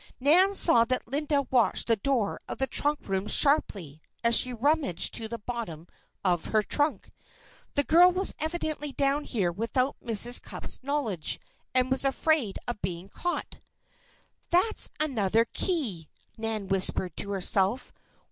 [0.19, 5.13] Nan saw that Linda watched the door of the trunk room sharply as she rummaged
[5.13, 5.85] to the bottom
[6.25, 7.11] of her trunk.
[7.75, 10.41] The girl was evidently down here without Mrs.
[10.41, 11.39] Cupp's knowledge,
[11.75, 13.59] and was afraid of being caught.
[14.49, 17.93] "That's another key!" Nan whispered to herself.